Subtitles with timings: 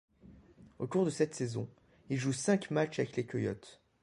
[0.79, 1.69] Au cours de cette saison,
[2.09, 3.83] il joue cinq matchs avec les Coyotes.